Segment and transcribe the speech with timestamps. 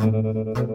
[0.00, 0.14] Thank
[0.58, 0.69] you.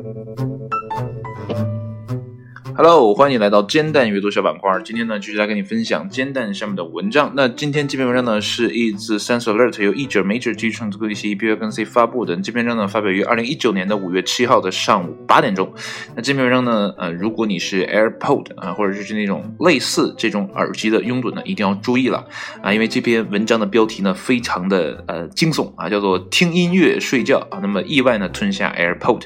[2.88, 4.80] Hello，欢迎来到煎蛋阅读小板块。
[4.86, 7.34] 今天呢，继续来跟你分享煎蛋上面的文章。
[7.36, 12.36] 那今天这篇文章呢，是一自 Sense Alert 由译者 Major 基于创作一些 B 跟 C 发布的。
[12.36, 15.74] 这篇文章呢，发表于二零一九年的五月七号的上午八点钟。
[16.16, 22.28] 那这篇文章呢，呃，如果你是 AirPod 啊，或者是那种类似这种耳机的拥趸呢，一定要注意了
[22.62, 29.24] 啊，因为这篇文章的标题呢，非常的呃惊悚啊，叫做听音乐睡觉啊，那么意外呢吞下 AirPod。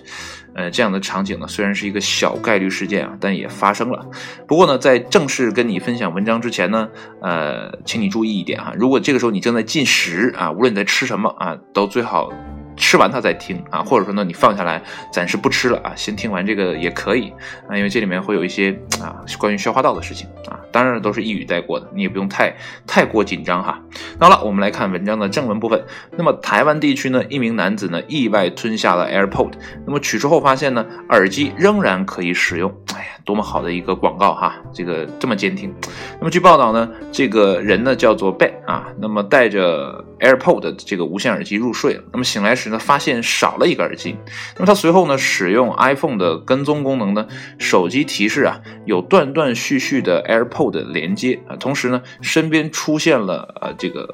[0.60, 4.06] 呃，这样的场景呢，虽然是一个小概率事件啊，但也发生了。
[4.46, 6.90] 不过呢，在正式跟你分享文章之前呢，
[7.22, 12.30] 呃，请你注意一点啊，如果这个时候你正在进食啊，无论你在吃什么啊，都最好。
[12.76, 14.82] 吃完它再听啊，或者说呢，你放下来
[15.14, 17.34] 暂时不吃了啊，先听完这个也可以
[17.70, 22.56] 啊，因为这里面会有一些啊关于消化道的事情啊，当然都是一语带过的，你也不用太
[22.88, 23.82] 太过紧张哈。
[24.20, 25.84] 好了，我们来看文章的正文部分。
[26.18, 29.54] 那么台湾地区呢，一名男子呢意外吞下了 AirPod，
[29.86, 32.74] 那么取出后发现呢，耳机仍然可以使用。
[32.96, 35.72] 哎呀，多么好的一个广告哈，这个这么监听。
[36.20, 42.72] 那么据报道呢，这个人呢叫做 Ben 啊，那么带着 AirPod 这个无线耳机入睡了，那么醒来时。
[42.72, 44.18] 呢，发现少了一个耳机，
[44.56, 47.28] 那么他随后呢，使用 iPhone 的跟踪功能呢，
[47.60, 54.10] 手机提示啊，有断断续续的 AirPod 连接啊，同时呢，身边出现了呃这个。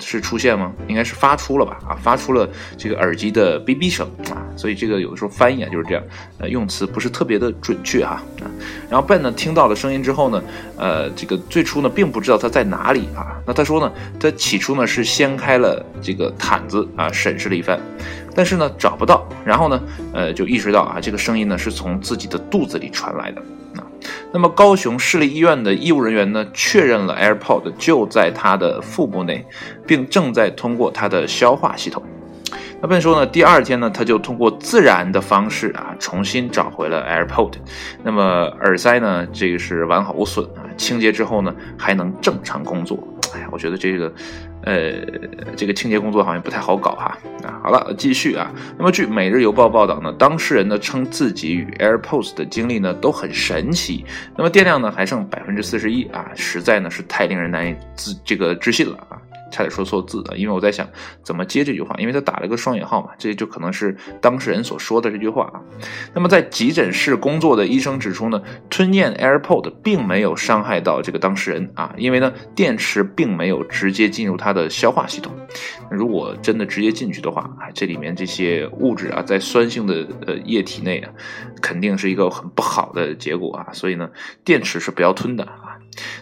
[0.00, 0.72] 是出现吗？
[0.86, 1.78] 应该是发出了吧？
[1.88, 6.02] 啊，发出了这个耳机的哔哔声啊，所以这个有的时候翻译啊就是这样，
[6.38, 8.22] 呃，用词不是特别的准确哈。
[8.88, 10.42] 然后 Ben 呢听到了声音之后呢，
[10.76, 13.36] 呃，这个最初呢并不知道他在哪里啊。
[13.46, 17.78] 那他说呢，他起初呢是掀开了这个毯子啊，审视了一番，
[18.34, 23.42] 但是呢找不到，然后呢，呃，就意识到啊，这个声音呢是从自己的肚子里传来的。
[24.32, 29.44] 那么高雄市立医院的医务人员呢，确认了 AirPod 就在他的腹部内，
[29.86, 32.02] 并正在通过他的消化系统。
[32.80, 37.54] 那本说呢，第二天呢，他就通过自然的方式啊，重新找回了 AirPod。
[38.04, 38.22] 那么
[38.62, 42.96] 耳塞呢，这个是完好无损啊，清洁之后呢，还能正常工作。
[43.34, 44.12] 哎呀，我觉得这个。
[44.64, 44.92] 呃，
[45.56, 47.60] 这个清洁工作好像不太好搞哈啊。
[47.62, 48.52] 好了，继续啊。
[48.76, 54.04] 那么据《每日邮报》报道呢，当事人呢称自己与 AirPods 的经历呢都很神奇。
[54.36, 58.98] 那么电量呢还剩百分之四十一啊，实在呢是太令人难以自这个置信了。
[59.50, 60.88] 差点说错字了，因为我在想
[61.22, 65.60] 怎么接这句话，因为他打了个双引号嘛，这就可能是当事人所说的这句话啊。
[66.14, 75.32] 那么在急诊室工作的医生指出呢，吞咽 AirPod 并没有伤害到这个当事人啊，因为呢电池并没有直接进入他的消化系统。
[75.90, 81.10] 如果真的直接进去的话啊，这里面这些物质啊，在酸性的呃液体内啊，
[81.60, 83.72] 肯定是一个很不好的结果啊。
[83.72, 84.08] 所以呢，
[84.44, 85.67] 电池是不要吞的啊。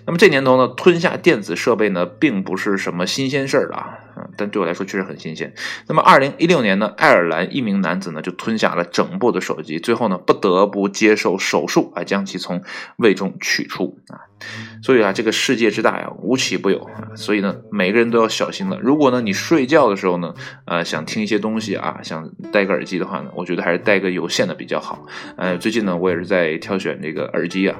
[0.06, 3.98] 那么这年头呢，吞下电子设备呢，并不是什么新鲜事儿啊，
[4.36, 5.52] 但对我来说确实很新鲜。
[5.86, 12.62] 那么二零一六年呢，爱尔兰一名男子呢就吞下了整部的手机，最后呢不得不接受手术啊，将其从
[12.96, 14.20] 胃中取出啊。
[14.82, 17.16] 所以啊，这个世界之大呀，无奇不有啊。
[17.16, 18.78] 所以呢，每个人都要小心了。
[18.80, 20.34] 如果呢你睡觉的时候呢，
[20.66, 25.06] 呃，想听一些东西啊，想戴个耳机的话呢，我觉得还是戴个有线的比较好。
[25.36, 27.78] 呃，最近呢，我也是在挑选这个耳机啊。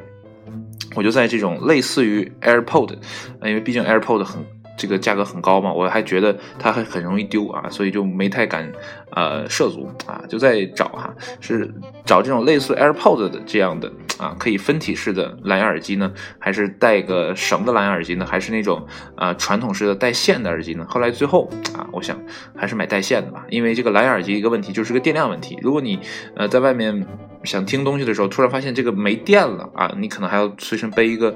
[0.95, 2.95] 我就在这种类似于 AirPod，
[3.43, 4.45] 因为毕竟 AirPod 很
[4.77, 8.71] 这个价格很高嘛，我还觉得它还很容易丢啊，所以就没太敢
[9.11, 11.73] 呃涉足啊，就在找哈，是
[12.05, 20.87] 找这种类似 AirPod 的这样的啊，可以分体式的蓝牙耳机呢，还是带个绳的蓝牙耳机呢，还是那种啊传统式的带线的耳机呢？
[20.89, 22.19] 后来最后啊，我想
[22.55, 25.99] 还是买带线的吧，因为这个蓝牙耳机一个问题就是个电量问题，如果你
[26.35, 27.07] 呃在外面。
[27.47, 29.95] 想听东西的时候，突然发现这个没电了啊！
[29.97, 31.35] 你可能还要随身背一个，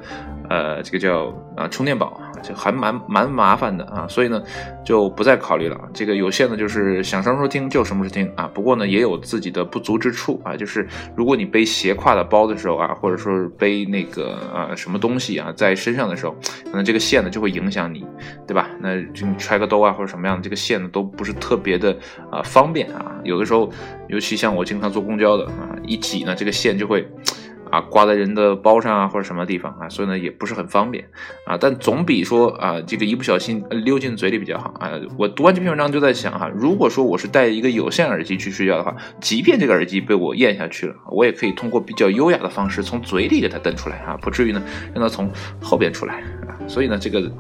[0.49, 4.07] 呃，这个叫啊充电宝，就还蛮蛮麻烦的啊。
[4.09, 4.43] 所以呢，
[4.85, 5.79] 就不再考虑了。
[5.95, 8.51] 这个有线的，就是想什么时候听就什么时候听啊。
[8.53, 16.35] 不过呢，也有自己的不足之处啊，就是如果你背斜挎的包的时候啊，或者说是背那个啊什么东西啊在身上的时候，
[16.65, 18.05] 可能这个线呢就会影响你，
[18.49, 18.69] 对吧？
[18.81, 21.97] 那就你揣个兜啊或者什么样的，这个线呢都不是特别的
[22.33, 23.15] 啊方便啊。
[23.23, 23.71] 有的时候，
[24.09, 26.00] 尤其像我经常坐公交的啊一。
[26.01, 27.07] 挤呢，这个线就会
[27.71, 31.09] 啊挂在人的包上啊或者什么地方啊，所以呢也不是很方便
[31.45, 31.57] 啊。
[31.61, 34.91] 但总比说啊这个一不小心溜进嘴里比较好啊。
[35.17, 44.63] 我读完这篇文章就在想哈，如果说我是戴一个有线耳机去睡觉的话，即便这个耳机被我咽下去了，我也可以通过比较优雅的方式从嘴里给它蹬出来啊，不至于呢
[44.95, 45.31] 让它从
[45.61, 46.15] 后边出来
[46.49, 46.59] 啊。
[46.67, 47.31] 所以呢这个。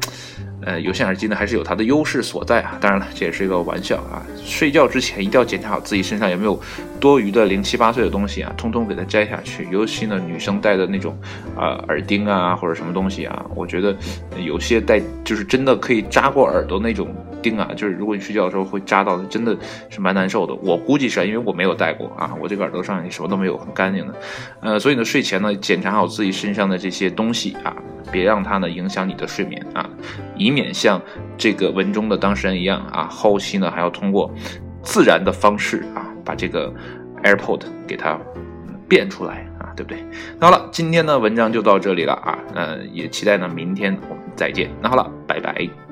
[0.62, 2.76] 呃，有线耳机呢还是有它的优势所在啊。
[2.80, 4.22] 当然了，这也是一个玩笑啊。
[4.44, 6.60] 睡觉之前一定要检查好自己身上有没有
[6.98, 9.66] 多余的零七八碎的东西啊，通通给它摘下去。
[9.70, 11.16] 尤其呢，女生戴的那种
[11.56, 13.96] 啊耳钉啊或者什么东西啊，我觉得
[14.38, 17.08] 有些戴就是真的可以扎过耳朵那种
[17.42, 19.56] 钉啊，就是如果你睡觉的时候会扎到，真的
[19.88, 20.54] 是蛮难受的。
[20.62, 24.14] 我估计是啊因为我没有戴过啊，我这个耳朵上也什么都没有，很干净的。
[24.60, 27.74] 呃，所以呢，睡前呢，检查好自己身上的这些东西啊，
[28.10, 29.88] 别让它呢影响你的睡眠啊，
[30.36, 31.00] 以免像
[31.36, 34.30] 这个文中的当事人一样啊，后期呢还要通过
[34.82, 36.72] 自然的方式啊，把这个
[37.22, 38.18] AirPod 给它
[38.88, 40.02] 变出来啊，对不对？
[40.38, 44.70] 那好了，今天的文章就到这里了啊，呃，也期待呢明天我们再见。
[44.80, 45.89] 那好了，拜拜。